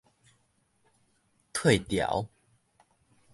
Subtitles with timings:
[1.53, 2.27] 退潮